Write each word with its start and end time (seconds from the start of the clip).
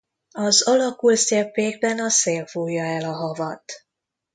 Az 0.31 0.61
Ala-kul 0.67 1.15
sztyeppékben 1.15 1.99
a 1.99 2.09
szél 2.09 2.45
fújja 2.45 2.83
el 2.85 3.03
a 3.03 3.11
havat. 3.13 3.73